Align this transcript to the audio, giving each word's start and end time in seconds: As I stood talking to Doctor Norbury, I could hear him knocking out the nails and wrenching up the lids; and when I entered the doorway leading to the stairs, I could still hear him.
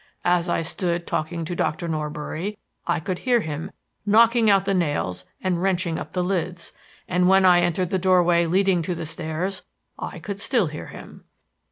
As 0.25 0.49
I 0.49 0.63
stood 0.63 1.05
talking 1.05 1.45
to 1.45 1.55
Doctor 1.55 1.87
Norbury, 1.87 2.57
I 2.87 2.99
could 2.99 3.19
hear 3.19 3.41
him 3.41 3.69
knocking 4.03 4.49
out 4.49 4.65
the 4.65 4.73
nails 4.73 5.25
and 5.43 5.61
wrenching 5.61 5.99
up 5.99 6.13
the 6.13 6.23
lids; 6.23 6.73
and 7.07 7.29
when 7.29 7.45
I 7.45 7.61
entered 7.61 7.91
the 7.91 7.99
doorway 7.99 8.47
leading 8.47 8.81
to 8.81 8.95
the 8.95 9.05
stairs, 9.05 9.61
I 9.99 10.17
could 10.17 10.41
still 10.41 10.65
hear 10.65 10.87
him. 10.87 11.25